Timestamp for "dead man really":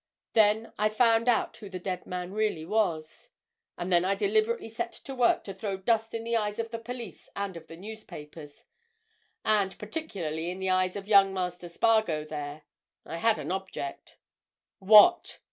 1.77-2.65